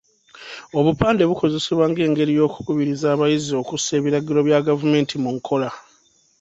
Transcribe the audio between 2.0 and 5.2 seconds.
engeri y’okukubiriza abayizi okussa ebiragiro bya gavumenti